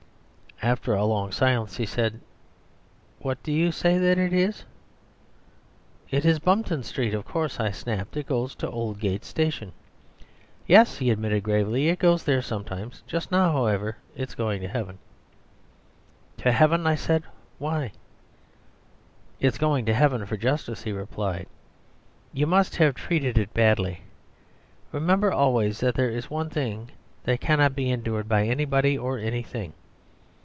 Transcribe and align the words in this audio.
"After 0.63 0.93
a 0.93 1.03
long 1.05 1.31
silence 1.31 1.77
he 1.77 1.87
said, 1.87 2.19
'What 3.17 3.41
do 3.41 3.51
you 3.51 3.71
say 3.71 3.97
that 3.97 4.19
it 4.19 4.31
is?' 4.31 4.63
"'It 6.11 6.23
is 6.23 6.37
Bumpton 6.37 6.83
Street, 6.83 7.15
of 7.15 7.25
course,' 7.25 7.59
I 7.59 7.71
snapped. 7.71 8.15
'It 8.15 8.27
goes 8.27 8.53
to 8.55 8.69
Oldgate 8.69 9.23
Station.' 9.25 9.71
"'Yes,' 10.67 10.97
he 10.99 11.09
admitted 11.09 11.41
gravely; 11.41 11.89
'it 11.89 11.97
goes 11.97 12.23
there 12.25 12.43
sometimes. 12.43 13.01
Just 13.07 13.31
now, 13.31 13.51
however, 13.51 13.97
it 14.15 14.29
is 14.29 14.35
going 14.35 14.61
to 14.61 14.67
heaven.' 14.67 14.99
"'To 16.37 16.51
heaven?' 16.51 16.85
I 16.85 16.93
said. 16.93 17.23
'Why?' 17.57 17.91
"'It 19.39 19.47
is 19.47 19.57
going 19.57 19.87
to 19.87 19.95
heaven 19.95 20.27
for 20.27 20.37
justice,' 20.37 20.83
he 20.83 20.91
replied. 20.91 21.47
'You 22.33 22.45
must 22.45 22.75
have 22.75 22.93
treated 22.93 23.35
it 23.39 23.51
badly. 23.55 24.01
Remember 24.91 25.33
always 25.33 25.79
that 25.79 25.95
there 25.95 26.11
is 26.11 26.29
one 26.29 26.51
thing 26.51 26.91
that 27.23 27.41
cannot 27.41 27.73
be 27.75 27.89
endured 27.89 28.29
by 28.29 28.45
anybody 28.45 28.95
or 28.95 29.17
anything. 29.17 29.73